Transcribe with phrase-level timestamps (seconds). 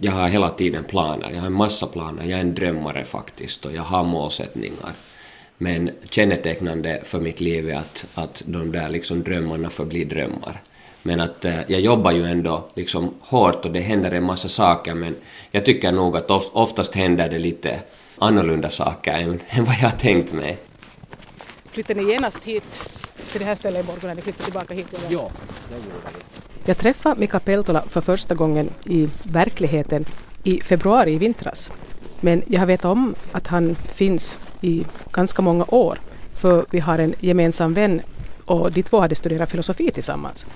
[0.00, 3.66] jag har hela tiden planer, jag har en massa planer, jag är en drömmare faktiskt
[3.66, 4.92] och jag har målsättningar.
[5.58, 10.62] Men kännetecknande för mitt liv är att, att de där liksom drömmarna förblir drömmar.
[11.02, 14.94] Men att eh, jag jobbar ju ändå liksom hårt och det händer en massa saker
[14.94, 15.16] men
[15.50, 17.80] jag tycker nog att of, oftast händer det lite
[18.18, 20.58] annorlunda saker än, än vad jag har tänkt mig.
[21.70, 22.80] Flyttade ni genast hit
[23.32, 24.86] till det här stället i morgon när ni flyttade tillbaka hit?
[24.94, 25.12] Eller?
[25.12, 25.30] Ja,
[25.68, 26.37] det gjorde vi.
[26.68, 30.04] Jag träffade Mika Peltola för första gången i verkligheten
[30.44, 31.70] i februari i vintras.
[32.20, 35.98] Men jag har vetat om att han finns i ganska många år
[36.34, 38.00] för vi har en gemensam vän
[38.44, 40.46] och de två hade studerat filosofi tillsammans.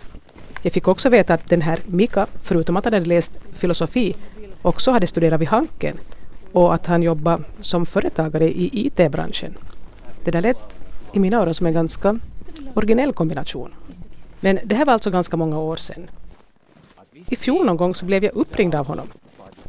[0.62, 4.16] Jag fick också veta att den här Mika, förutom att han hade läst filosofi,
[4.62, 5.98] också hade studerat vid Hanken
[6.52, 9.54] och att han jobbar som företagare i IT-branschen.
[10.24, 10.76] Det där lät
[11.12, 12.18] i mina öron som en ganska
[12.74, 13.74] originell kombination.
[14.45, 16.10] Men det här var alltså ganska många år sedan.
[17.12, 19.09] I fjol någon gång så blev jag uppringd av honom.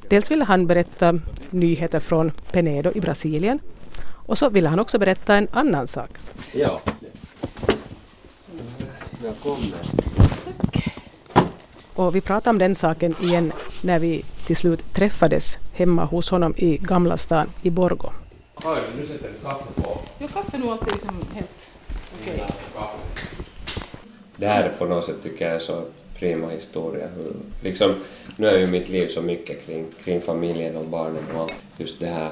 [0.09, 3.59] Dels ville han berätta nyheter från Penedo i Brasilien
[4.09, 6.09] och så ville han också berätta en annan sak.
[6.53, 6.81] Ja.
[9.23, 9.79] Jag kommer.
[11.93, 13.51] Och vi pratade om den saken igen
[13.81, 18.13] när vi till slut träffades hemma hos honom i Gamla stan i Borgå.
[18.55, 19.97] Oj, nu sätter du kaffe på.
[20.19, 21.71] Ja, kaffe nu alltid liksom helt
[22.21, 22.45] okej.
[24.43, 25.83] Det här är på något sätt tycker jag är så
[26.19, 27.07] prima historia.
[27.15, 27.95] Hur, liksom,
[28.35, 31.53] nu är ju mitt liv så mycket kring, kring familjen och barnen och allt.
[31.77, 32.31] Just det här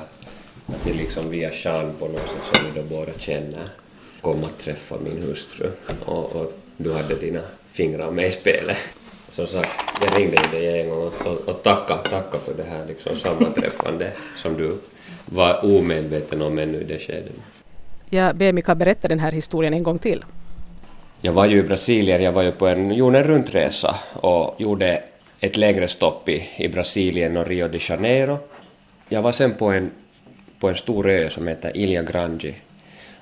[0.68, 3.70] att det liksom via Jean på något sätt som vi då båda känner
[4.22, 5.72] kom att träffa min hustru
[6.06, 8.78] och, och du hade dina fingrar med i spelet.
[9.30, 9.70] Som sagt,
[10.02, 14.12] jag ringde dig en gång och, och, och tacka, tacka för det här liksom sammanträffande
[14.36, 14.78] som du
[15.26, 17.32] var omedveten om ännu i det skedet.
[18.10, 20.24] Jag ber Mika berätta den här historien en gång till.
[21.24, 25.04] Jag var ju i Brasilien, jag var ju på en jorden runt-resa och gjorde
[25.40, 28.38] ett längre stopp i, i Brasilien och Rio de Janeiro.
[29.10, 29.92] Jag var sen på en,
[30.60, 32.54] på en stor ö som heter Ilha Grande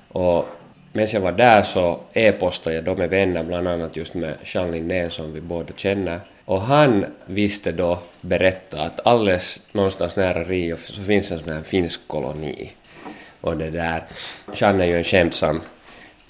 [0.08, 0.46] och
[0.92, 4.72] medan jag var där så e-postade jag då med vänner, bland annat just med Jean
[4.72, 6.20] Lindén som vi båda känner.
[6.44, 11.62] Och han visste då berätta att alldeles någonstans nära Rio så finns en sån här
[11.62, 12.72] finsk koloni.
[13.40, 14.04] Och det där,
[14.54, 15.60] Jean är ju en skämtsam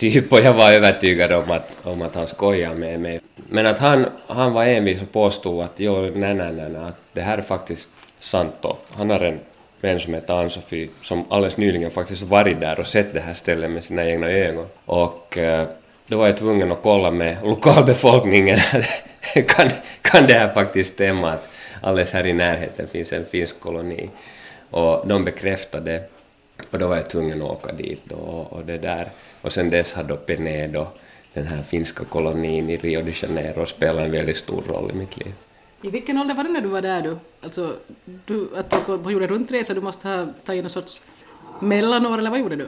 [0.00, 3.20] typ och jag var övertygad om att, om att han skojade med mig.
[3.36, 7.00] Men att han, han var envis och påstod att jo, nej, nej, nej, nej, att
[7.12, 9.40] det här är faktiskt sant och Han har en
[9.80, 13.70] vän som heter Ann-Sofie som alldeles nyligen faktiskt varit där och sett det här stället
[13.70, 14.64] med sina egna ögon.
[14.84, 15.68] Och eh,
[16.06, 18.58] då var jag tvungen att kolla med lokalbefolkningen
[19.48, 19.70] kan,
[20.02, 21.48] kan det här faktiskt stämma att
[21.82, 24.10] alldeles här i närheten finns en finsk koloni.
[24.70, 26.02] Och de bekräftade
[26.70, 28.16] och då var jag tvungen att åka dit då,
[28.50, 29.10] och det där.
[29.42, 30.86] Och sen dess har då Penedo,
[31.34, 35.16] den här finska kolonin i Rio de Janeiro, spelat en väldigt stor roll i mitt
[35.16, 35.32] liv.
[35.82, 37.18] I vilken ålder var du när du var där du?
[37.40, 37.72] Alltså,
[38.26, 41.02] du, att du gjorde runtresa, du måste ha tagit någon sorts
[41.60, 42.66] mellanår eller vad gjorde du?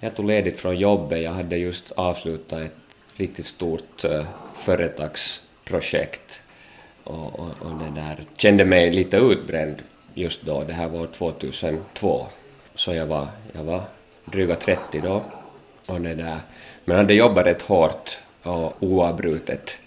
[0.00, 2.76] Jag tog ledigt från jobbet, jag hade just avslutat ett
[3.16, 6.42] riktigt stort uh, företagsprojekt
[7.04, 9.82] och, och, och det där kände mig lite utbränd
[10.14, 12.26] just då, det här var 2002.
[12.76, 13.82] Så jag var, jag var
[14.24, 15.22] dryga 30 då
[15.86, 16.40] och det där,
[16.84, 19.78] men hade jobbat rätt hårt och oavbrutet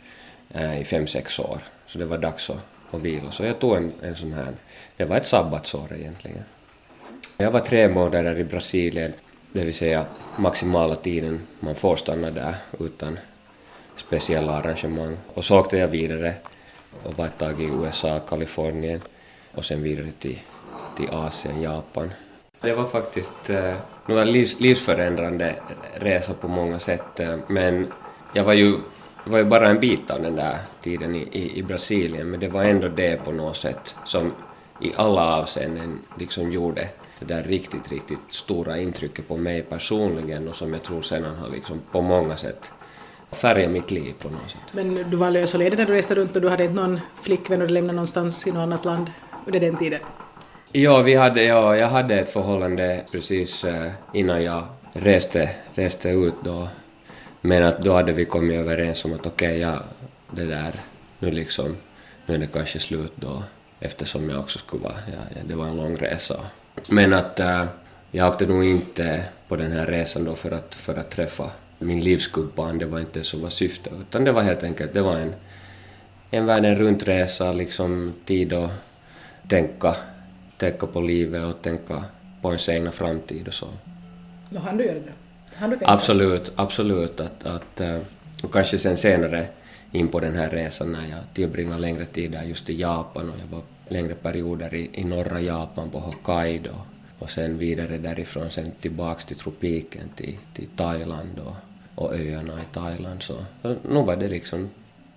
[0.50, 2.58] eh, i fem sex år, så det var dags att,
[2.92, 3.32] att vila.
[3.32, 4.54] Så jag tog en, en sån här,
[4.98, 6.44] det var ett sabbatsår egentligen.
[7.38, 9.14] Jag var tre månader i Brasilien,
[9.52, 10.06] det vill säga
[10.38, 13.20] maximala tiden man får stanna där utan
[13.96, 15.18] speciella arrangemang.
[15.34, 16.34] Och så åkte jag vidare
[17.04, 19.02] och var ett tag i USA, Kalifornien
[19.52, 20.40] och sen vidare till,
[20.98, 22.12] till Asien, Japan.
[22.62, 23.74] Det var faktiskt eh,
[24.08, 25.56] en livs, livsförändrande
[25.94, 27.88] resa på många sätt, eh, men
[28.34, 28.76] jag var ju,
[29.24, 32.48] var ju bara en bit av den där tiden i, i, i Brasilien, men det
[32.48, 34.34] var ändå det på något sätt som
[34.82, 36.88] i alla avseenden liksom gjorde
[37.20, 41.50] det där riktigt, riktigt stora intrycket på mig personligen och som jag tror sedan har
[41.50, 42.72] liksom på många sätt
[43.32, 44.62] färgat mitt liv på något sätt.
[44.72, 47.00] Men du var lös och ledig när du reste runt och du hade inte någon
[47.22, 49.12] flickvän och du lämnade någonstans i något annat land
[49.46, 50.00] under den tiden?
[50.72, 54.64] Ja, vi hade, ja, jag hade ett förhållande precis eh, innan jag
[54.94, 56.68] reste, reste ut då.
[57.42, 59.84] Men att då hade vi kommit överens om att okej, okay, ja,
[60.32, 60.72] det där,
[61.20, 61.78] nu liksom,
[62.26, 63.44] nu är det kanske slut då
[63.80, 66.40] eftersom jag också skulle vara, ja, det var en lång resa.
[66.90, 67.66] Men att äh,
[68.12, 71.50] jag åkte nog inte på den här resan då för att, för att träffa
[71.80, 75.18] min livsgubban, det var inte så var syftet, utan det var helt enkelt, det var
[75.18, 75.34] en,
[76.32, 78.72] en världen runt-resa, liksom tid att
[79.48, 79.96] tänka
[80.60, 82.04] tänka på livet och tänka
[82.42, 83.68] på ens egna framtid och så.
[84.50, 85.14] Då hann du göra det?
[85.56, 87.20] Han du absolut, absolut.
[87.20, 87.98] Att, att, eh,
[88.44, 89.48] och kanske sen senare
[89.92, 93.36] in på den här resan när jag tillbringade längre tid där just i Japan och
[93.42, 96.74] jag var längre perioder i, i norra Japan på Hokkaido
[97.20, 101.56] och sen vidare därifrån sen tillbaks till tropiken till, till Thailand och,
[101.96, 103.24] och öarna i Thailand.
[103.24, 104.70] Så, så nu var det liksom,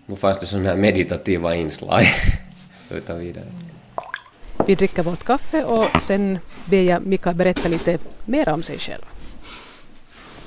[0.06, 2.02] nu fanns det sådana här meditativa inslag
[2.90, 3.46] utan vidare.
[4.66, 9.02] Vi dricker vårt kaffe och sen ber jag Mika berätta lite mer om sig själv.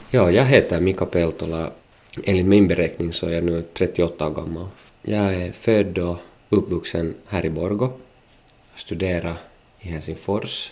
[0.09, 1.71] Ja, jag heter Mika Peltola.
[2.23, 4.67] Enligt min beräkning så är jag nu 38 år gammal.
[5.01, 6.17] Jag är född och
[6.49, 7.89] uppvuxen här i Borgo.
[8.73, 9.35] Jag studerar
[9.79, 10.71] i Helsingfors,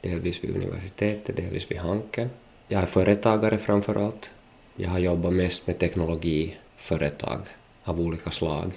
[0.00, 2.30] delvis vid universitetet, delvis vid Hanken.
[2.68, 4.30] Jag är företagare framför allt.
[4.76, 7.40] Jag har jobbat mest med teknologiföretag
[7.84, 8.72] av olika slag.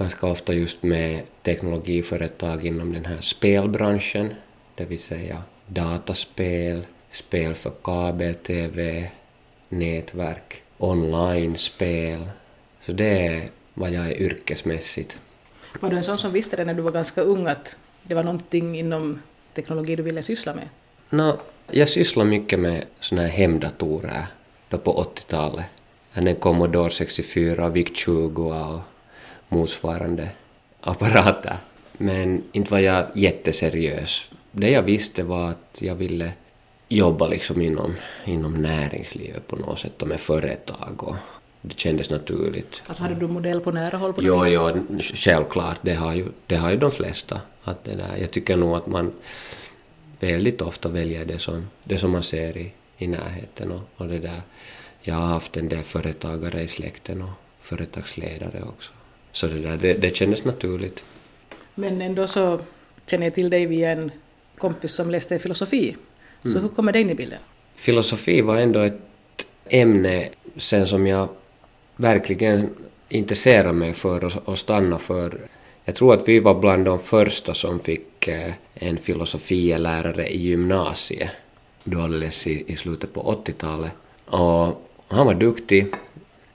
[0.00, 4.34] Ganska ofta just med teknologiföretag inom den här spelbranschen,
[4.74, 9.10] det vill säga dataspel, spel för kabel-tv,
[9.68, 12.28] nätverk, online-spel.
[12.80, 15.18] Så det är vad jag är yrkesmässigt.
[15.80, 18.24] Var du en sån som visste det när du var ganska ung att det var
[18.24, 19.22] någonting inom
[19.54, 20.68] teknologi du ville syssla med?
[21.10, 21.38] No,
[21.70, 24.26] jag sysslar mycket med såna här hemdatorer
[24.68, 25.66] då på 80-talet.
[26.12, 28.80] En Commodore 64, VIC-20 och
[29.50, 30.28] motsvarande
[30.80, 31.56] apparater.
[31.92, 34.30] Men inte var jag jätteseriös.
[34.52, 36.32] Det jag visste var att jag ville
[36.88, 37.94] jobba liksom inom,
[38.24, 41.16] inom näringslivet på något sätt och med företag och
[41.62, 42.82] det kändes naturligt.
[42.86, 44.12] Alltså hade du modell på nära håll?
[44.12, 45.78] På jo, jo, självklart.
[45.82, 47.40] Det har, ju, det har ju de flesta.
[47.62, 48.16] Att det där.
[48.16, 49.12] Jag tycker nog att man
[50.20, 53.72] väldigt ofta väljer det som, det som man ser i, i närheten.
[53.72, 54.42] Och, och det där.
[55.00, 57.30] Jag har haft en del företagare i släkten och
[57.60, 58.92] företagsledare också.
[59.32, 61.02] Så det, där, det, det kändes naturligt.
[61.74, 62.60] Men ändå så
[63.10, 64.10] känner jag till dig via en
[64.58, 65.96] kompis som läste filosofi.
[66.42, 66.62] Så mm.
[66.62, 67.38] hur kommer det in i bilden?
[67.74, 69.00] Filosofi var ändå ett
[69.68, 71.28] ämne sen som jag
[71.96, 72.70] verkligen
[73.08, 75.40] intresserade mig för och stanna för.
[75.84, 81.30] Jag tror att vi var bland de första som fick eh, en filosofielärare i gymnasiet
[81.84, 83.92] då alldeles i, i slutet på 80-talet.
[84.26, 85.86] Och han var duktig.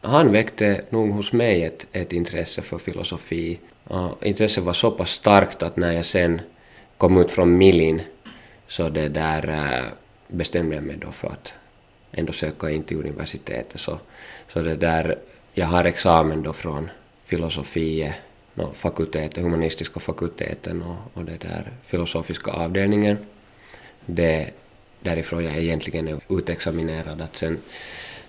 [0.05, 3.59] Han väckte nog hos mig ett, ett intresse för filosofi.
[3.91, 6.41] Uh, intresset var så pass starkt att när jag sen
[6.97, 8.01] kom ut från Milin
[8.67, 9.87] så det där uh,
[10.27, 11.53] bestämde jag mig då för att
[12.11, 13.79] ändå söka in till universitetet.
[13.79, 13.99] Så,
[14.53, 15.17] så det där,
[15.53, 16.89] jag har examen då från
[17.25, 18.11] filosofi, eh,
[18.53, 23.17] no, fakulteten, humanistiska fakulteten och, och det där filosofiska avdelningen.
[24.05, 24.51] Det
[25.05, 27.21] därifrån jag egentligen är utexaminerad.
[27.21, 27.57] Att sen,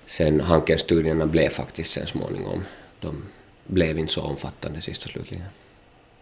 [0.07, 2.63] sen Hankenstudierna blev faktiskt sen småningom,
[3.01, 3.25] de
[3.67, 5.47] blev inte så omfattande sist och slutligen.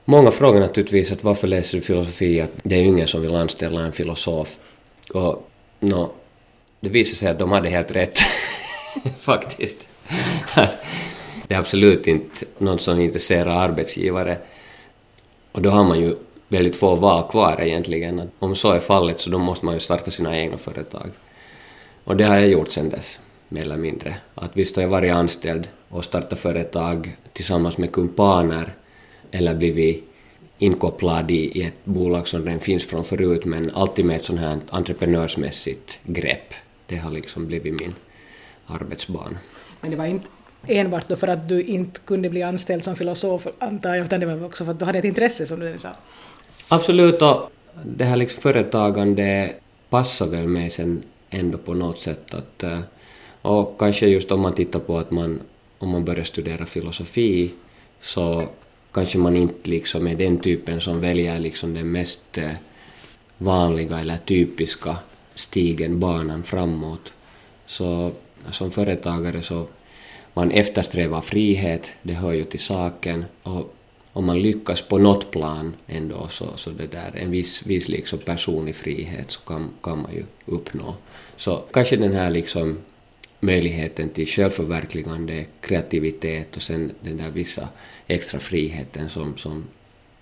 [0.05, 2.41] Många frågar naturligtvis att varför läser du filosofi?
[2.41, 4.59] Att det är ju ingen som vill anställa en filosof.
[5.15, 5.51] Och
[5.81, 6.13] no,
[6.81, 8.19] det visade sig att de hade helt rätt,
[9.17, 9.77] faktiskt.
[11.49, 14.39] det är absolut inte någon som intresserar arbetsgivare.
[15.53, 16.17] Och då har man ju
[16.49, 18.31] väldigt få val kvar egentligen.
[18.39, 21.11] Om så är fallet så då måste man ju starta sina egna företag.
[22.05, 23.21] Och det har jag gjort sedan dess,
[23.55, 24.17] mer eller mindre.
[24.35, 28.73] Att visst har jag varit anställd och startat företag tillsammans med kumpaner
[29.31, 30.05] eller blivit
[30.59, 34.59] inkopplad i, ett bolag som redan finns från förut men alltid med ett sånt här
[34.71, 36.55] entreprenörsmässigt grepp.
[36.87, 37.95] Det har liksom blivit min
[38.67, 39.39] arbetsbana.
[39.81, 40.29] Men det var inte
[40.67, 44.27] enbart då för att du inte kunde bli anställd som filosof antar jag, utan det
[44.27, 45.89] var också för att du hade ett intresse som du sa?
[46.69, 47.51] Absolut, och
[47.85, 49.53] det här liksom företagande
[49.91, 52.79] passar väl mig sen ändå på något sätt att eh,
[53.45, 55.41] och kanske just om man tittar på att man
[55.79, 57.51] om man börjar studera filosofi
[58.01, 58.49] så
[58.93, 62.51] kanske man inte liksom är den typen som väljer liksom den mest eh,
[63.39, 64.97] vanliga eller typiska
[65.35, 67.13] stigen, banan framåt.
[67.67, 68.13] Så
[68.51, 69.67] som företagare så
[70.35, 73.25] man eftersträvar frihet, det hör ju till saken.
[73.43, 73.75] Och
[74.13, 78.19] om man lyckas på något plan ändå så, så det där, en viss, viss liksom
[78.19, 80.95] personlig frihet så kan, kan man ju uppnå.
[81.37, 82.79] Så kanske den här liksom
[83.45, 87.69] möjligheten till självförverkligande, kreativitet och sen den där vissa
[88.07, 89.65] extra friheten som, som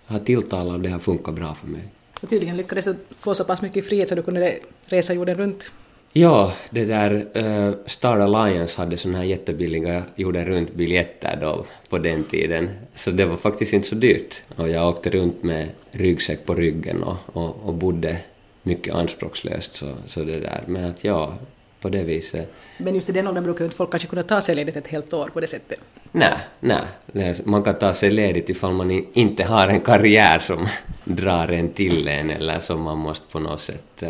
[0.07, 1.83] har tilltalat och det har funkat bra för mig.
[2.23, 5.73] Och tydligen lyckades du få så pass mycket frihet så du kunde resa jorden runt?
[6.15, 12.25] Ja, det där uh, Star Alliance hade såna här jättebilliga jorden runt-biljetter då på den
[12.25, 14.43] tiden, så det var faktiskt inte så dyrt.
[14.57, 18.17] Och jag åkte runt med ryggsäck på ryggen och, och, och bodde
[18.63, 19.75] mycket anspråkslöst.
[19.75, 20.65] Så, så det där.
[20.67, 21.35] Men att ja,
[21.83, 22.53] på det viset.
[22.79, 24.87] Men just i den åldern brukar ju inte folk kanske kunna ta sig ledigt ett
[24.87, 25.79] helt år på det sättet.
[26.13, 27.35] Nej, nej.
[27.45, 30.67] Man kan ta sig ledigt ifall man inte har en karriär som
[31.05, 34.09] drar en till en eller som man måste på något sätt uh,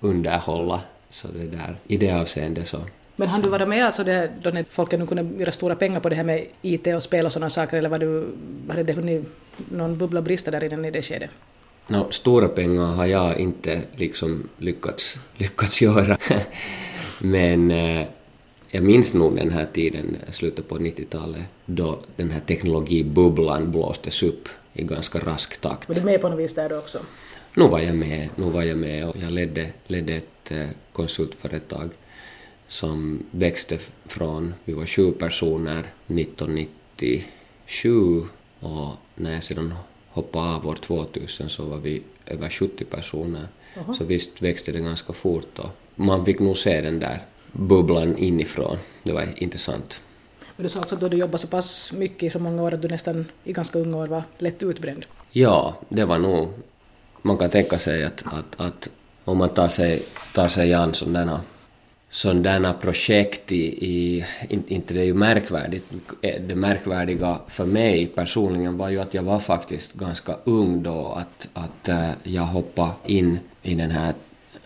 [0.00, 0.80] underhålla.
[1.10, 2.78] Så det där, i det avseendet så.
[3.16, 6.00] Men hann du vara med alltså det, då när folk nu kunde göra stora pengar
[6.00, 8.26] på det här med IT och spel och sådana saker, eller var du,
[8.68, 11.30] hade det hunnit någon bubbla brista där innan i det skedet?
[11.86, 16.18] No, stora pengar har jag inte liksom lyckats, lyckats göra.
[17.20, 18.06] Men eh,
[18.70, 24.48] jag minns nog den här tiden, slutet på 90-talet, då den här teknologibubblan blåstes upp
[24.72, 25.88] i ganska rask takt.
[25.88, 26.98] Var du med på något vis där då också?
[27.54, 31.90] Nu var jag med, nu var jag med och jag ledde, ledde ett eh, konsultföretag
[32.68, 38.22] som växte från, vi var sju personer 1997
[38.60, 39.74] och när jag sedan
[40.08, 43.48] hoppade av år 2000 så var vi över 70 personer.
[43.78, 43.94] Aha.
[43.94, 47.18] Så visst växte det ganska fort och man fick nog se den där
[47.52, 48.76] bubblan inifrån.
[49.02, 50.00] Det var intressant.
[50.56, 52.74] Men du sa också att du hade jobbat så pass mycket i så många år
[52.74, 55.06] att du nästan i ganska unga år var lätt utbränd.
[55.32, 56.48] Ja, det var nog...
[57.22, 58.90] Man kan tänka sig att, att, att
[59.24, 60.02] om man tar sig,
[60.34, 61.40] tar sig an sådana
[62.14, 68.88] sådana projekt i, i, inte det är ju märkvärdigt, det märkvärdiga för mig personligen var
[68.88, 73.74] ju att jag var faktiskt ganska ung då, att, att eh, jag hoppade in i
[73.74, 74.14] den här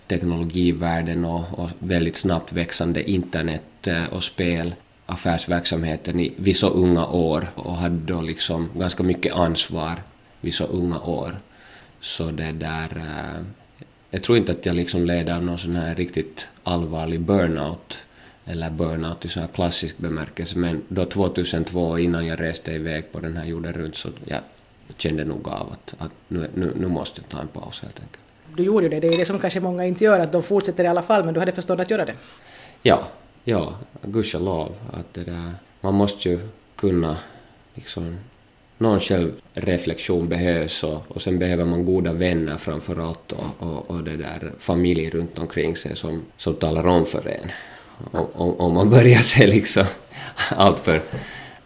[0.08, 4.74] teknologivärlden och, och väldigt snabbt växande internet eh, och spel
[5.06, 10.02] affärsverksamheten i, vid så unga år och hade då liksom ganska mycket ansvar
[10.40, 11.40] vid så unga år.
[12.00, 12.96] Så det där...
[12.96, 13.44] Eh,
[14.10, 17.98] jag tror inte att jag liksom led av någon sån här riktigt allvarlig burnout
[18.44, 23.20] eller burnout i sån här klassisk bemärkelse men då 2002 innan jag reste iväg på
[23.20, 24.40] den här jorden runt så jag
[24.96, 28.27] kände nog av att, att nu, nu, nu måste jag ta en paus helt enkelt.
[28.58, 30.84] Du gjorde ju det, det är det som kanske många inte gör, att de fortsätter
[30.84, 32.14] i alla fall, men du hade förstånd att göra det?
[32.82, 33.08] Ja,
[33.44, 34.76] ja, gudskelov.
[34.92, 36.38] Att det där, man måste ju
[36.76, 37.16] kunna
[37.74, 38.18] liksom
[38.78, 44.04] någon självreflektion behövs och, och sen behöver man goda vänner framför allt och, och, och
[44.04, 47.50] det där familj runt omkring sig som, som talar om för en.
[48.32, 49.86] Om, om man börjar se liksom
[50.50, 51.02] allt för,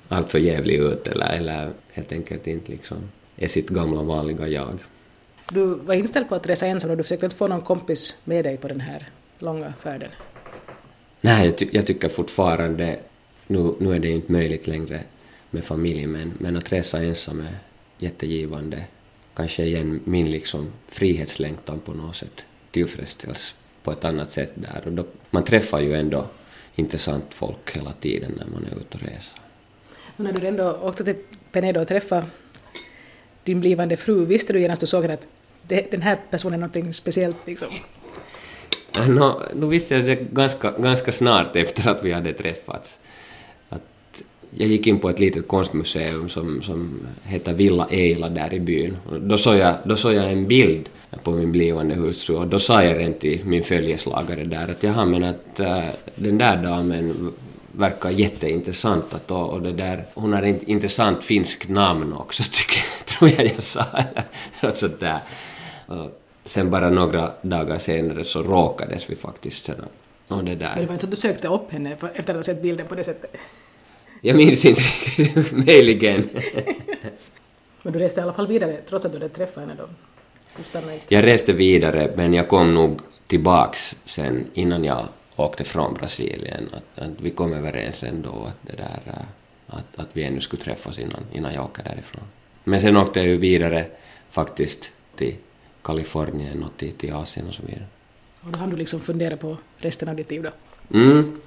[0.09, 2.97] allt för jävlig ut eller, eller helt enkelt inte liksom
[3.37, 4.79] är sitt gamla vanliga jag.
[5.51, 8.45] Du var inställd på att resa ensam och du försökte inte få någon kompis med
[8.45, 9.09] dig på den här
[9.39, 10.11] långa färden?
[11.21, 12.99] Nej, jag, ty jag tycker fortfarande,
[13.47, 15.01] nu, nu är det inte möjligt längre
[15.51, 17.55] med familj, men, men att resa ensam är
[17.99, 18.85] jättegivande.
[19.35, 24.83] Kanske igen min liksom frihetslängtan på något sätt tillfredsställs på ett annat sätt där.
[24.85, 26.27] Och då, man träffar ju ändå
[26.75, 29.39] intressant folk hela tiden när man är ute och reser.
[30.17, 31.17] Men när du ändå åkte till
[31.53, 32.27] Penedo och träffade
[33.45, 35.29] din blivande fru, visste du genast du såg henne att
[35.69, 37.69] det, den här personen är någonting speciellt liksom?
[39.09, 42.99] No, nu visste jag det ganska, ganska snart efter att vi hade träffats.
[43.69, 48.61] Att jag gick in på ett litet konstmuseum som, som heter Villa Eila där i
[48.61, 48.97] byn.
[49.21, 50.89] Då såg, jag, då såg jag en bild
[51.23, 55.05] på min blivande hustru och då sa jag rent till min följeslagare där att jaha
[55.05, 55.85] men att äh,
[56.17, 57.33] den där damen
[57.73, 62.79] verkar jätteintressant att, och, och det där, hon har ett intressant finskt namn också tycker,
[62.79, 62.92] jag
[63.39, 63.85] jag sa.
[64.63, 65.19] Något sånt där.
[65.87, 69.71] Och sen bara några dagar senare så råkades vi faktiskt.
[70.29, 70.71] Och det där.
[70.75, 72.87] Men det var inte så att du sökte upp henne efter att ha sett bilden
[72.87, 73.37] på det sättet?
[74.21, 74.83] Jag minns inte
[75.67, 76.29] möjligen.
[77.83, 79.89] men du reste i alla fall vidare trots att du hade träffat henne då?
[81.09, 86.69] Jag reste vidare men jag kom nog tillbaks sen innan jag åkte från Brasilien.
[86.73, 89.23] Att, att vi kom överens ändå att, det där, äh,
[89.67, 92.25] att, att vi ännu skulle träffas innan, innan jag åker därifrån.
[92.65, 93.87] Men sen åkte jag ju vidare
[94.31, 95.35] faktiskt till
[95.83, 97.87] Kalifornien och till, till Asien och så vidare.
[98.41, 100.51] Och då hann du liksom fundera på resten av ditt liv då?
[100.99, 101.41] Mm.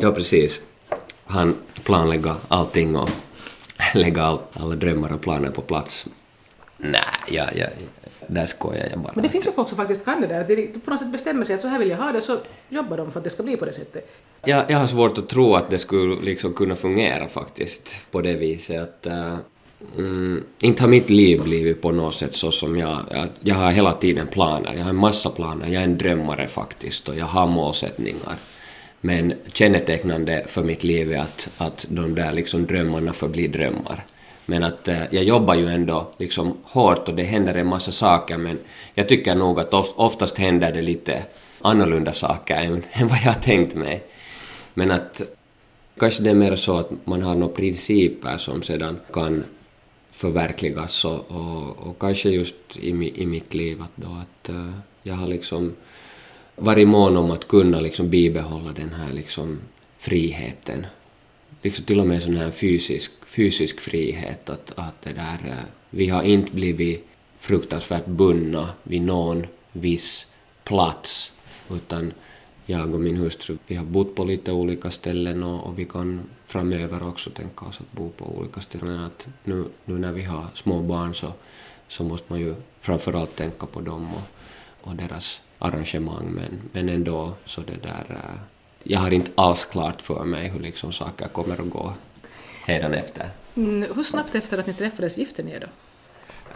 [0.00, 0.60] Ja, precis.
[1.24, 3.10] Han planlägga allting och
[3.94, 6.06] lägga all, alla drömmar och planer på plats.
[6.76, 7.66] Nej, ja, ja,
[8.26, 9.12] där skojar jag bara.
[9.14, 11.44] Men det finns ju folk som faktiskt kan det där, de på något sätt bestämmer
[11.44, 13.42] sig att så här vill jag ha det, så jobbar de för att det ska
[13.42, 14.10] bli på det sättet.
[14.44, 18.34] Jag, jag har svårt att tro att det skulle liksom kunna fungera faktiskt på det
[18.34, 19.36] viset att uh,
[19.98, 23.28] mm, inte har mitt liv blivit på något sätt så som jag, jag...
[23.40, 27.08] Jag har hela tiden planer, jag har en massa planer, jag är en drömmare faktiskt
[27.08, 28.36] och jag har målsättningar.
[29.00, 34.04] Men kännetecknande för mitt liv är att, att de där liksom drömmarna förblir drömmar.
[34.46, 38.38] Men att eh, jag jobbar ju ändå liksom hårt och det händer en massa saker
[38.38, 38.58] men
[38.94, 41.22] jag tycker nog att of, oftast händer det lite
[41.60, 44.02] annorlunda saker än, än vad jag har tänkt mig.
[44.74, 45.22] Men att
[45.98, 49.44] kanske det är mer så att man har några principer som sedan kan
[50.12, 52.88] förverkligas och, och, och kanske just i,
[53.22, 55.74] i mitt liv att då att uh, jag har liksom
[56.56, 59.60] varit mån om att kunna liksom bibehålla den här liksom
[59.98, 60.86] friheten.
[61.62, 66.08] Liksom till och med sån här fysisk, fysisk frihet att, att det där, eh, vi
[66.08, 67.06] har inte blivit
[67.38, 70.26] fruktansvärt bundna vid någon viss
[70.64, 71.32] plats
[71.70, 72.12] utan
[72.66, 76.20] jag och min hustru, vi har bott på lite olika ställen och, och, vi kan
[76.46, 78.98] framöver också tänka oss att bo på olika ställen.
[78.98, 81.32] Att nu, nu när vi har små barn så,
[81.88, 87.32] så måste man ju framförallt tänka på dem och, och deras arrangemang, men, men ändå
[87.44, 88.06] så det där...
[88.10, 88.40] Äh,
[88.84, 91.92] jag har inte alls klart för mig hur liksom saker kommer att gå
[92.64, 93.30] hädanefter.
[93.54, 95.66] Mm, hur snabbt efter att ni träffades gifte ni er då?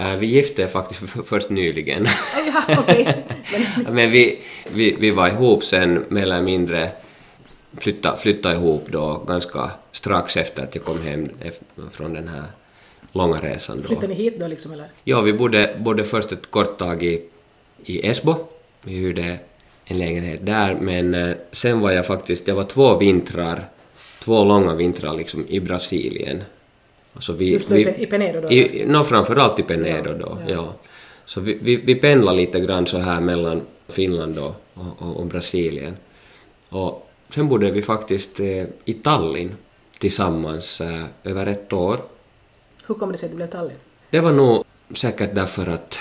[0.01, 2.07] Uh, vi gifte faktiskt först nyligen.
[2.69, 3.07] ja, okay.
[3.91, 4.41] Men vi,
[4.73, 6.91] vi, vi var ihop sen mer eller mindre
[7.79, 11.29] flytta, flytta ihop då ganska strax efter att jag kom hem
[11.91, 12.45] från den här
[13.13, 13.81] långa resan.
[13.81, 13.89] Då.
[13.89, 14.89] Flyttade ni hit då liksom eller?
[15.05, 17.23] Ja, vi bodde, bodde först ett kort tag i,
[17.85, 18.35] i Esbo.
[18.83, 19.39] Vi hyrde
[19.85, 23.65] en lägenhet där, men eh, sen var jag faktiskt, jag var två vintrar,
[24.25, 26.43] två långa vintrar liksom i Brasilien.
[27.17, 28.51] Alltså vi, Just vi, i Penedo då?
[28.51, 30.55] I, no, framförallt i Penedo då, ja.
[30.55, 30.75] ja.
[31.25, 35.97] Så vi, vi, vi pendlade lite grann så här mellan Finland och, och, och Brasilien.
[36.69, 39.57] Och sen bodde vi faktiskt eh, i Tallinn
[39.99, 42.01] tillsammans eh, över ett år.
[42.87, 43.79] Hur kom det sig att det blev Tallinn?
[44.11, 45.99] Det var nog säkert därför att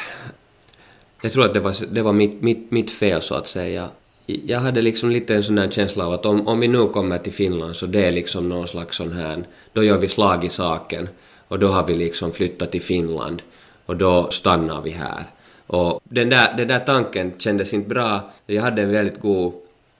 [1.21, 3.89] jag tror att det var, det var mitt, mitt, mitt fel så att säga.
[4.25, 7.17] Jag hade liksom lite en sån där känsla av att om, om vi nu kommer
[7.17, 10.49] till Finland så det är liksom någon slags sån här, då gör vi slag i
[10.49, 11.09] saken
[11.47, 13.41] och då har vi liksom flyttat till Finland
[13.85, 15.23] och då stannar vi här.
[15.67, 18.31] Och den där, den där tanken kändes inte bra.
[18.45, 19.53] Jag hade en väldigt god,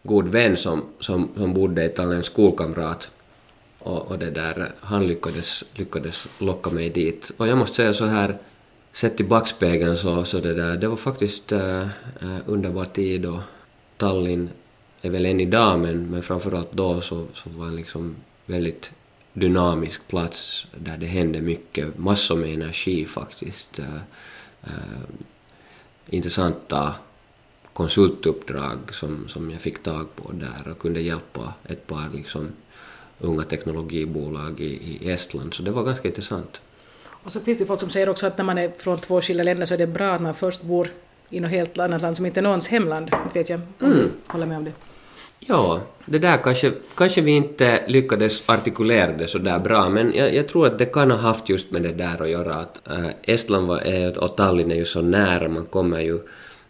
[0.04, 3.12] god vän som, som, som bodde i Tallinn, en skolkamrat.
[3.80, 7.32] Och, och det där, han lyckades, lyckades locka mig dit.
[7.38, 8.38] Och jag måste säga så här,
[8.94, 11.88] sett i backspegeln så, så det där, det var faktiskt äh,
[12.46, 13.40] underbar tid och
[13.98, 14.50] Tallinn
[15.02, 18.92] är väl än idag men, men framförallt då så, så var det liksom väldigt
[19.34, 23.80] dynamisk plats där det hände mycket, massor med energi faktiskt.
[23.80, 23.96] Äh,
[24.64, 24.70] äh,
[26.10, 26.96] intressanta
[27.74, 32.50] konsultuppdrag som, som jag fick tag på där och kunde hjälpa ett par liksom,
[33.20, 36.62] unga teknologibolag i, i Estland, så det var ganska intressant.
[37.06, 39.44] Och så finns det folk som säger också att när man är från två skilda
[39.44, 40.90] länder så är det bra att man först bor
[41.30, 43.10] i något helt annat land som inte är någons hemland.
[43.24, 43.98] Inte vet jag om mm.
[43.98, 44.72] du håller med om det.
[45.40, 50.36] Ja, det där kanske, kanske vi inte lyckades artikulera det så där bra, men jag,
[50.36, 53.08] jag, tror att det kan ha haft just med det där att göra att äh,
[53.24, 56.20] Estland var, och Tallinn är ju så nära, man kommer ju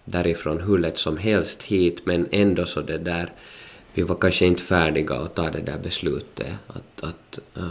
[0.06, 3.32] därifrån hur lätt som helst hit, men ändå så det där,
[3.94, 7.64] vi var kanske inte färdiga att ta det där beslutet att, att, äh,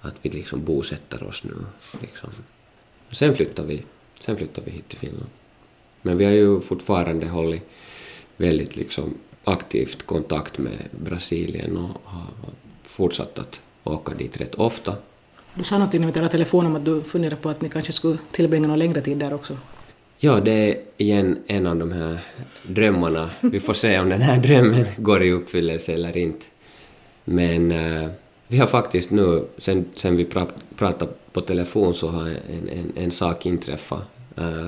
[0.00, 1.54] att vi liksom bosätter oss nu.
[2.00, 2.30] Liksom.
[3.10, 3.84] Sen flyttar vi,
[4.20, 5.30] sen flyttar vi hit till Finland.
[6.06, 7.62] Men vi har ju fortfarande hållit
[8.36, 9.14] väldigt liksom
[9.44, 12.26] aktivt kontakt med Brasilien och har
[12.82, 14.94] fortsatt att åka dit rätt ofta.
[15.54, 17.92] Du sa någonting när vi talade telefon om att du funderar på att ni kanske
[17.92, 19.58] skulle tillbringa någon längre tid där också.
[20.18, 22.18] Ja, det är igen en av de här
[22.62, 23.30] drömmarna.
[23.40, 26.46] Vi får se om den här drömmen går i uppfyllelse eller inte.
[27.24, 28.10] Men äh,
[28.48, 32.92] vi har faktiskt nu, sen, sen vi pra, pratade på telefon, så har en, en,
[32.96, 34.15] en sak inträffat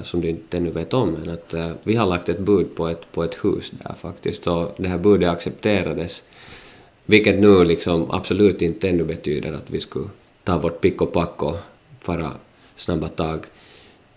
[0.02, 2.88] som du inte ännu vet om, men att uh, vi har lagt ett bud på
[2.88, 6.24] ett, på ett hus där faktiskt och det här budet accepterades.
[7.06, 10.08] Vilket nu liksom absolut inte ännu betyder att vi skulle
[10.44, 11.56] ta vårt pick och pack och
[12.00, 12.32] fara
[12.76, 13.44] snabba tag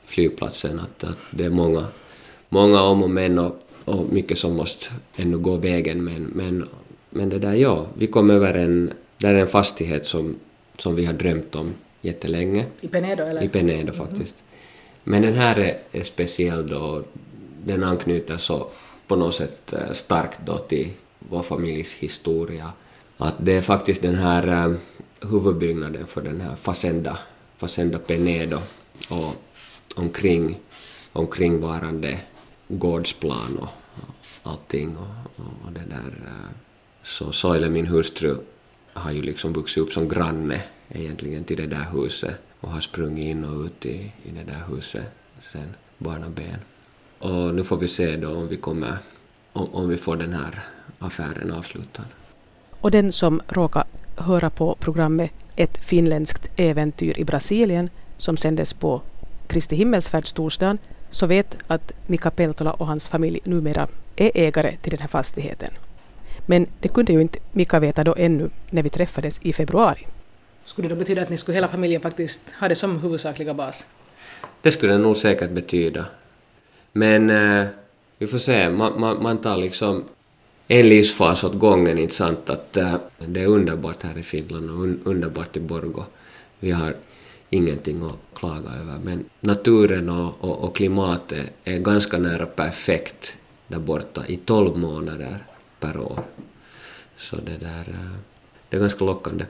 [0.05, 0.79] flygplatsen.
[0.79, 1.85] Att, att det är många,
[2.49, 4.85] många om och men och, och mycket som måste
[5.17, 6.67] ännu gå vägen men, men,
[7.09, 10.35] men det där ja, vi kom över en, där är en fastighet som,
[10.77, 12.65] som vi har drömt om jättelänge.
[12.81, 13.43] I Penedo eller?
[13.43, 14.37] I Penedo faktiskt.
[14.37, 14.51] Mm.
[15.03, 17.03] Men den här är, är speciell då,
[17.65, 18.69] den anknyter så
[19.07, 22.71] på något sätt eh, starkt då till vår familjs historia.
[23.17, 24.75] Att det är faktiskt den här eh,
[25.29, 27.17] huvudbyggnaden för den här Facenda,
[27.57, 28.57] Facenda Penedo
[29.09, 29.35] och
[29.95, 30.59] omkring,
[31.13, 32.19] omkringvarande
[32.67, 33.67] gårdsplan och,
[34.43, 36.23] allting och, och, det där.
[36.25, 36.55] Eh,
[37.03, 38.37] så Soile, min hustru,
[38.93, 43.25] har ju liksom vuxit upp som granne egentligen till det där huset och har sprungit
[43.25, 45.05] in och ut i, i det där huset
[45.39, 46.57] sen barnaben.
[47.19, 48.97] Och nu får vi se då om vi kommer,
[49.53, 50.59] om, om vi får den här
[50.99, 52.05] affären avslutad.
[52.71, 53.83] Och den som råkar
[54.15, 59.01] höra på programmet Ett finländskt äventyr i Brasilien som sändes på
[59.47, 60.77] Kristi himmelsfärdstorsdagen
[61.09, 65.69] så vet att Mika Peltola och hans familj numera är ägare till den här fastigheten.
[66.45, 70.07] Men det kunde ju inte Mika veta då ännu när vi träffades i februari.
[70.65, 73.87] Skulle det då betyda att ni skulle hela familjen faktiskt ha det som huvudsakliga bas?
[74.61, 76.05] Det skulle det nog säkert betyda.
[76.91, 77.67] Men eh,
[78.17, 80.03] vi får se, man, man, man tar liksom
[80.67, 82.49] en livsfas åt gången, inte sant?
[82.49, 86.03] Att, eh, det är underbart här i Finland och un, underbart i Borgo.
[86.59, 86.95] Vi har
[87.49, 93.79] ingenting att klaga över, men naturen och, och, och klimatet är ganska nära perfekt där
[93.79, 95.37] borta i 12 månader
[95.79, 96.23] per år.
[97.17, 98.15] Så det där, eh,
[98.69, 99.45] det är ganska lockande.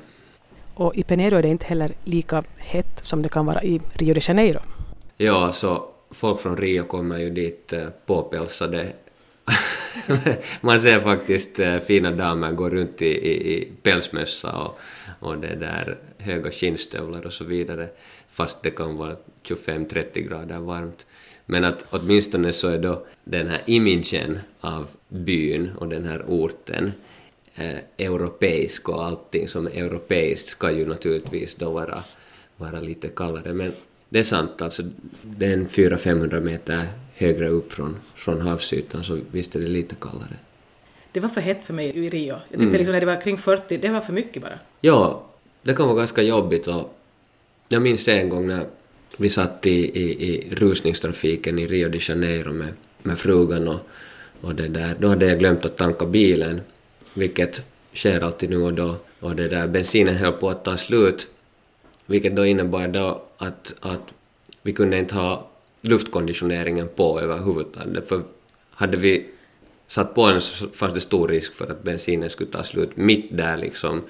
[0.73, 4.13] Och i Penedo är det inte heller lika hett som det kan vara i Rio
[4.13, 4.60] de Janeiro.
[5.17, 8.88] Ja, så folk från Rio kommer ju dit eh, påpälsade.
[10.62, 14.79] Man ser faktiskt eh, fina damer gå runt i, i, i pälsmössa och,
[15.19, 17.89] och det där höga skinnstövlar och så vidare,
[18.29, 21.07] fast det kan vara 25-30 grader varmt.
[21.45, 26.91] Men att åtminstone så är då den här imagen av byn och den här orten
[27.55, 32.03] eh, europeisk och allting som är europeiskt ska ju naturligtvis då vara,
[32.57, 33.53] vara lite kallare.
[33.53, 33.71] Men
[34.09, 34.83] det är sant, alltså
[35.21, 39.95] det är en 400-500 meter högre upp från, från havsytan så visst är det lite
[39.95, 40.35] kallare.
[41.11, 42.27] Det var för hett för mig i Rio.
[42.27, 42.77] Jag tyckte mm.
[42.77, 44.59] liksom när det var kring 40, det var för mycket bara.
[44.81, 45.25] Ja,
[45.61, 46.97] det kan vara ganska jobbigt och
[47.69, 48.65] jag minns en gång när
[49.17, 53.79] vi satt i, i, i rusningstrafiken i Rio de Janeiro med, med frugan och,
[54.41, 54.95] och det där.
[54.99, 56.61] Då hade jag glömt att tanka bilen,
[57.13, 58.95] vilket sker alltid nu och då.
[59.19, 61.28] Och det där bensinen höll på att ta slut,
[62.06, 64.13] vilket då innebar då att, att
[64.62, 65.47] vi kunde inte ha
[65.82, 68.08] luftkonditioneringen på överhuvudtaget.
[68.08, 68.21] För
[68.71, 69.30] hade vi
[69.88, 73.38] satt på den så fanns det stor risk för att bensinen skulle ta slut mitt
[73.38, 74.04] där liksom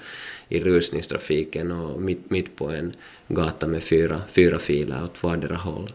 [0.48, 2.92] i rusningstrafiken och mitt, mitt på en
[3.28, 5.92] gata med fyra, fyra filer åt vardera håll.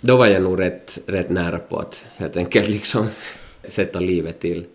[0.00, 3.06] Då var jag nog rätt, rätt nära på att helt enkelt liksom
[3.64, 4.66] sätta livet till.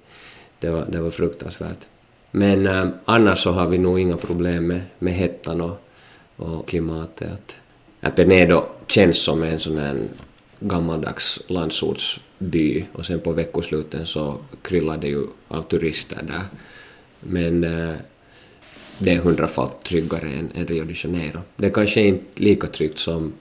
[0.65, 1.87] Det var, det var fruktansvärt.
[2.31, 5.77] Men äh, annars så har vi nog inga problem med, med hettan och,
[6.35, 7.55] och klimatet.
[8.01, 10.07] Att Penedo känns som en sån här
[10.59, 16.43] gammaldags landsortsby och sen på veckosluten så kryllar det ju av turister där.
[17.19, 17.95] Men äh,
[18.99, 21.39] det är hundrafalt tryggare än, än Rio de Janeiro.
[21.55, 23.33] Det är kanske inte lika tryggt som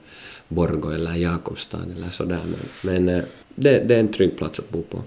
[0.47, 2.59] Borgo eller Jakobstad eller sådär, men,
[3.05, 3.23] men eh,
[3.55, 5.03] det, det, är en trygg plats att bo på.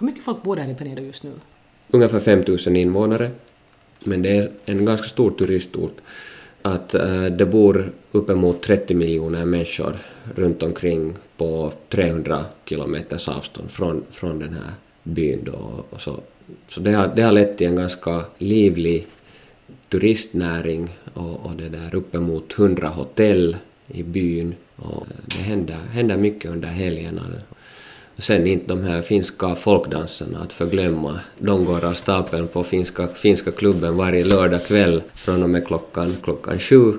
[0.00, 1.30] Hur mycket folk bor där i Penedo just nu?
[1.90, 3.30] Ungefär 5000 invånare,
[4.04, 5.96] men det är en ganska stor turistort.
[6.62, 9.96] Att äh, det bor uppemot 30 miljoner människor
[10.34, 15.44] runt omkring på 300 kilometers avstånd från, från den här byn.
[15.44, 16.20] Då, och så
[16.66, 19.06] så det har, det har lett till en ganska livlig
[19.88, 23.56] turistnäring och, och det där uppemot hundra hotell
[23.88, 27.22] i byn och eh, det händer, händer mycket under helgerna.
[28.20, 31.20] Sen inte de här finska folkdanserna att förglömma.
[31.38, 36.16] De går av stapeln på finska, finska klubben varje lördag kväll från och med klockan,
[36.22, 36.92] klockan sju.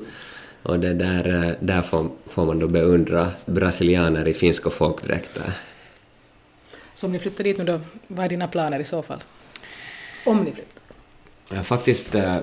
[0.64, 5.54] Och det där, där får, får man då beundra brasilianer i finska folkdräkter.
[6.96, 9.24] Så om ni flyttar dit nu då, vad är dina planer i så fall?
[10.26, 10.74] Om ni flyttar?
[11.54, 12.38] Ja, faktiskt eh,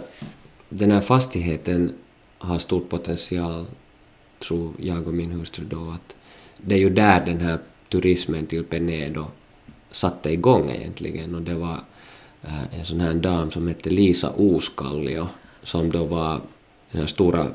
[0.68, 1.92] den här fastigheten
[2.38, 3.66] har stor potential,
[4.38, 6.16] tror jag och min hustru då, att
[6.56, 9.24] det är ju där den här turismen till Penedo
[9.90, 11.80] satte igång egentligen och det var
[12.42, 15.26] eh, en sån här dam som hette Lisa Oskallio
[15.62, 16.40] som då var
[16.90, 17.46] den här stora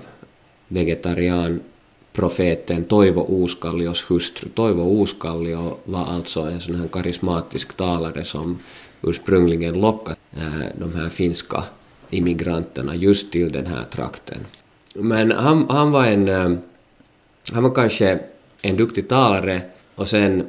[0.68, 4.50] vegetarianprofeten Toivo Oskallios hustru.
[4.50, 8.60] Toivo Oskallio var alltså en sån här karismatisk talare som
[9.02, 11.64] ursprungligen lockade eh, de här finska
[12.10, 14.40] immigranterna just till den här trakten.
[14.96, 16.30] Men han, han var en...
[16.30, 16.52] Eh,
[17.52, 18.20] han var kanske
[18.62, 19.62] en duktig talare
[19.96, 20.48] och sen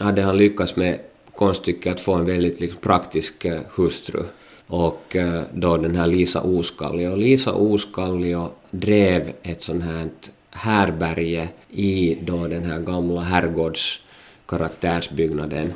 [0.00, 0.98] hade han lyckats med
[1.34, 4.22] konststycket att få en väldigt liksom, praktisk eh, hustru
[4.66, 7.16] och eh, då den här Lisa Oskallio.
[7.16, 10.08] Lisa Oskallio drev ett sånt här
[10.50, 15.72] härberge i då den här gamla herrgårdskaraktärsbyggnaden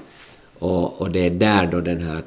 [0.59, 2.23] och, och det är där då den här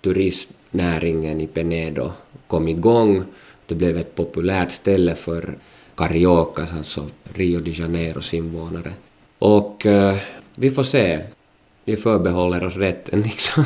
[0.00, 2.10] turismnäringen i Penedo
[2.46, 3.24] kom igång.
[3.66, 5.58] Det blev ett populärt ställe för
[5.94, 8.92] Cariocas, alltså Rio de Janeiros invånare.
[9.42, 10.16] Och uh,
[10.56, 11.20] vi får se.
[11.84, 13.64] Vi förbehåller oss rätten liksom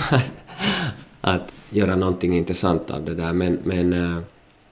[1.21, 4.19] att göra någonting intressant av det där, men, men uh,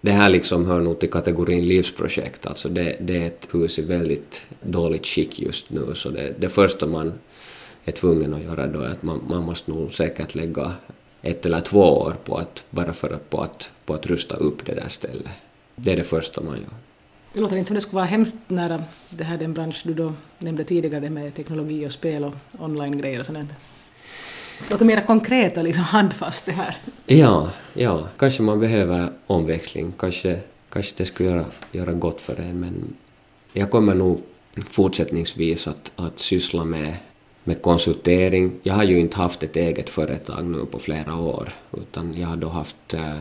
[0.01, 3.83] det här liksom hör nog till kategorin livsprojekt, alltså det, det är ett hus i
[3.83, 7.13] väldigt dåligt skick just nu, så det, det första man
[7.85, 10.73] är tvungen att göra då är att man, man måste nog säkert lägga
[11.23, 14.67] ett eller två år på att, bara för att, på, att, på att rusta upp
[14.67, 15.33] det där stället.
[15.77, 16.94] Det är det första man gör.
[17.35, 20.13] Det låter inte som det skulle vara hemskt nära det här den bransch du då
[20.39, 23.51] nämnde tidigare med teknologi och spel och online-grejer och sånt.
[24.59, 26.77] Det låter mer konkret och liksom handfast det här.
[27.07, 32.61] Ja, ja, kanske man behöver omväxling, kanske, kanske det skulle göra, göra gott för en
[32.61, 32.97] men
[33.53, 34.23] jag kommer nog
[34.71, 36.95] fortsättningsvis att, att syssla med
[37.45, 38.53] med konsultering.
[38.63, 42.37] Jag har ju inte haft ett eget företag nu på flera år, utan jag har
[42.37, 43.19] då haft eh,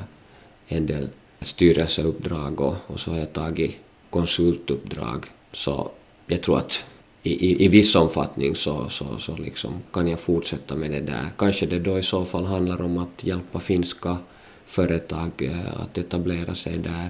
[0.67, 1.09] en del
[1.41, 3.79] styrelseuppdrag och, och så har jag tagit
[4.13, 5.25] konsultuppdrag.
[5.51, 5.91] Så
[6.27, 6.85] jag tror att
[7.23, 11.29] i, i, i viss omfattning så, så, så liksom kan jag fortsätta med det där.
[11.37, 14.17] Kanske det då i så fall handlar om att hjälpa finska
[14.65, 17.09] företag äh, att etablera sig där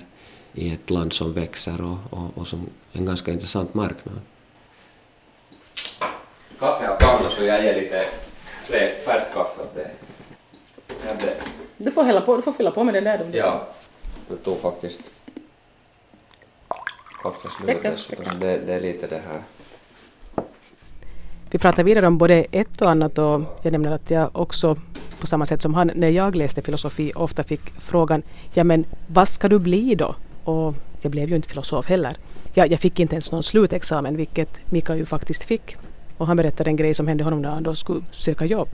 [0.54, 4.20] i ett land som växer och, och, och som en ganska intressant marknad.
[6.60, 8.06] kaffe har kallnat så jag ger lite
[9.06, 9.92] färskt kaffe åt dig.
[11.78, 13.30] Du får, hälla på, du får fylla på med den där.
[13.34, 13.68] Ja,
[14.30, 15.12] jag tog faktiskt
[17.84, 18.40] dessutom.
[18.40, 19.42] Det, det är lite det här.
[21.52, 24.78] Vi pratar vidare om både ett och annat och jag nämner att jag också
[25.20, 29.28] på samma sätt som han när jag läste filosofi ofta fick frågan ja men vad
[29.28, 30.16] ska du bli då?
[30.44, 32.18] Och jag blev ju inte filosof heller.
[32.54, 35.78] Jag, jag fick inte ens någon slutexamen vilket Mika ju faktiskt fick.
[36.18, 38.70] Och han berättade en grej som hände honom när han då skulle söka jobb.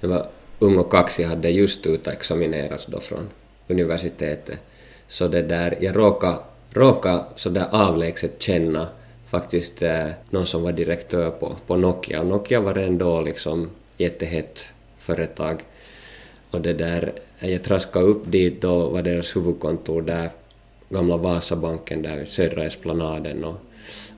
[0.00, 0.26] Jag var
[0.58, 3.28] ung och kaxig, hade just utexaminerats då från
[3.68, 4.58] universitetet.
[5.08, 6.38] Så det där, jag råkade,
[6.74, 8.88] råkade sådär avlägset känna
[9.26, 12.22] faktiskt eh, någon som var direktör på, på Nokia.
[12.22, 14.64] Nokia var ändå liksom jättehett
[14.98, 15.62] företag.
[16.50, 20.30] Och det där, jag traskade upp dit, då var deras huvudkontor där,
[20.88, 23.56] gamla Vasabanken där södra Esplanaden och,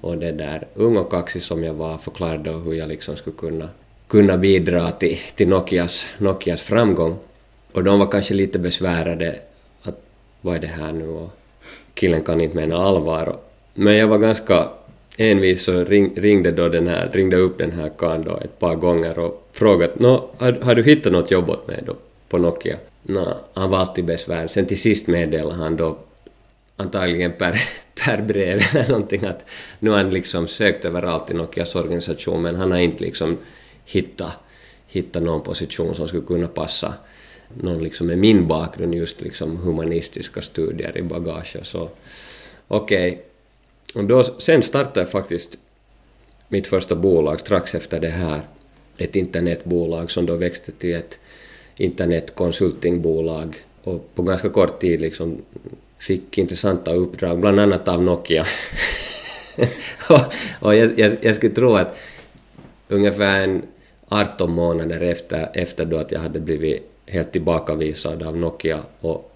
[0.01, 3.69] och det där, ung och kaxig som jag var, förklarade hur jag liksom skulle kunna,
[4.09, 7.17] kunna bidra till, till Nokias, Nokias framgång.
[7.73, 9.39] Och de var kanske lite besvärade
[9.83, 10.01] att
[10.41, 11.31] vad är det här nu och
[11.97, 13.37] killen kan inte mena allvar.
[13.75, 14.69] Men jag var ganska
[15.17, 18.75] envis och ring, ringde då den här, ringde upp den här karln då ett par
[18.75, 21.97] gånger och frågade Nå, har, har du hittat något jobb åt mig då
[22.29, 22.77] på Nokia?
[23.03, 24.47] Nå, han var alltid besvär.
[24.47, 25.99] Sen till sist meddelade han då
[26.77, 27.61] antagligen per,
[28.05, 29.45] per brev eller någonting att
[29.79, 33.39] nu har han liksom sökt överallt i Nokias organisation men han har inte liksom
[33.85, 34.39] hittat,
[34.87, 36.95] hittat någon position som skulle kunna passa
[37.55, 41.89] någon liksom med min bakgrund just liksom humanistiska studier i bagaget så.
[42.69, 43.13] Okej.
[43.13, 43.23] Okay
[43.97, 45.59] och då, sen startade jag faktiskt
[46.49, 48.41] mitt första bolag strax efter det här,
[48.99, 51.19] ett internetbolag som då växte till ett
[51.77, 53.55] internetkonsultingbolag.
[53.83, 55.43] Och på ganska kort tid liksom
[55.99, 58.45] fick intressanta uppdrag, bland annat av Nokia.
[60.11, 60.21] och,
[60.61, 61.99] och jag, jag, jag, skulle tro att
[62.89, 63.63] ungefär en
[64.09, 69.33] 18 månader efter, efter då att jag hade blivit helt tillbakavisad av Nokia och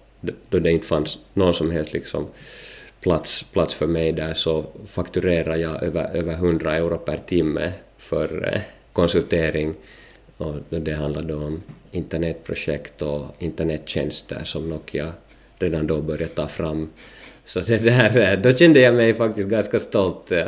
[0.49, 2.27] då det inte fanns någon som helst liksom
[3.01, 8.53] plats, plats för mig där så fakturerade jag över, över 100 euro per timme för
[8.53, 8.61] eh,
[8.93, 9.73] konsultering
[10.37, 15.13] och det handlade då om internetprojekt och internettjänster som Nokia
[15.59, 16.89] redan då började ta fram.
[17.45, 20.31] Så det där, eh, då kände jag mig faktiskt ganska stolt.
[20.31, 20.47] Eh.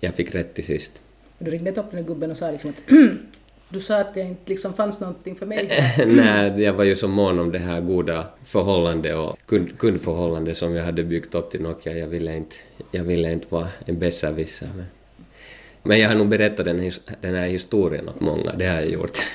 [0.00, 1.02] Jag fick rätt till sist.
[1.38, 2.92] Du ringde upp den gubben och sa liksom att
[3.72, 5.68] Du sa att det inte liksom fanns någonting för mig.
[6.06, 10.74] Nej, jag var ju så mån om det här goda förhållandet och kund, kundförhållandet som
[10.74, 11.98] jag hade byggt upp till Nokia.
[11.98, 12.56] Jag ville inte,
[12.90, 14.68] jag ville inte vara en besserwisser.
[14.76, 14.86] Men,
[15.82, 19.18] men jag har nog berättat den, den här historien åt många, det har jag gjort.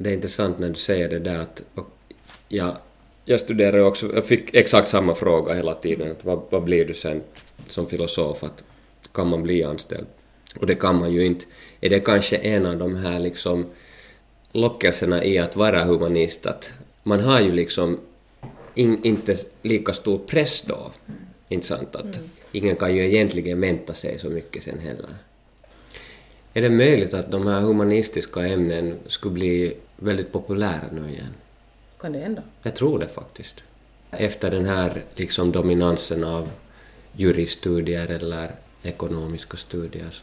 [0.00, 1.62] Det är intressant när du säger det där att
[2.48, 2.76] jag,
[3.24, 6.94] jag studerade också, jag fick exakt samma fråga hela tiden, att vad, vad blir du
[6.94, 7.22] sen
[7.66, 8.64] som filosof, att
[9.12, 10.06] kan man bli anställd?
[10.56, 11.44] Och det kan man ju inte.
[11.80, 13.66] Är det kanske en av de här liksom
[14.52, 18.00] lockelserna i att vara humanist att man har ju liksom
[18.74, 20.90] in, inte lika stor press då.
[21.48, 21.96] Inte sant?
[21.96, 22.30] Att mm.
[22.52, 25.08] ingen kan ju egentligen vänta sig så mycket sen heller.
[26.54, 31.34] Är det möjligt att de här humanistiska ämnen skulle bli väldigt populära nu igen?
[32.00, 32.42] Kan det hända?
[32.62, 33.64] Jag tror det faktiskt.
[34.10, 36.50] Efter den här liksom dominansen av
[37.16, 38.50] juristudier eller
[38.82, 40.22] ekonomiska studier.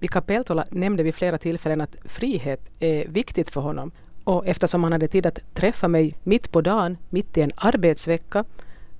[0.00, 3.92] Mika Peltola nämnde vid flera tillfällen att frihet är viktigt för honom.
[4.24, 8.44] Och eftersom han hade tid att träffa mig mitt på dagen, mitt i en arbetsvecka,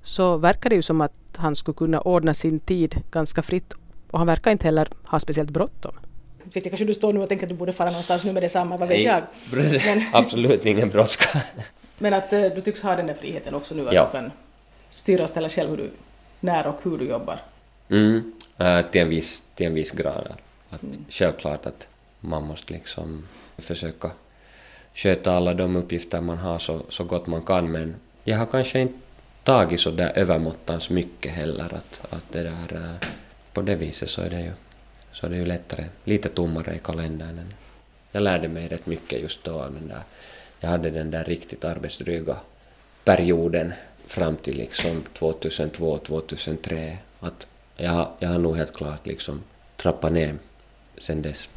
[0.03, 3.73] så verkar det ju som att han skulle kunna ordna sin tid ganska fritt.
[4.11, 5.91] Och han verkar inte heller ha speciellt bråttom.
[6.43, 8.43] Vet jag, kanske du står nu och tänker att du borde fara någonstans nu med
[8.43, 9.23] detsamma, vad vet jag?
[9.51, 11.41] Men, absolut ingen brådska.
[11.97, 14.09] Men att uh, du tycks ha den där friheten också nu, att ja.
[14.11, 14.31] du kan
[14.89, 15.91] styra och ställa själv hur du,
[16.39, 17.39] när och hur du jobbar?
[17.89, 20.33] Mm, uh, till, en viss, till en viss grad.
[20.69, 21.05] Att mm.
[21.09, 21.87] Självklart att
[22.19, 23.27] man måste liksom
[23.57, 24.11] försöka
[24.93, 28.79] sköta alla de uppgifter man har så, så gott man kan men jag har kanske
[28.79, 28.99] inte
[29.43, 33.07] tagit så där övermåttans mycket heller att, att det där eh,
[33.53, 34.51] på det viset så är det ju,
[35.11, 37.53] så är det ju lättare, lite tommare i kalendern.
[38.11, 40.01] Jag lärde mig rätt mycket just då den där,
[40.59, 42.37] jag hade den där riktigt arbetsdryga
[43.03, 43.73] perioden
[44.07, 49.43] fram till liksom 2002-2003 att jag, jag har nog helt klart liksom
[49.77, 50.35] trappat ner
[50.99, 51.49] sen dess.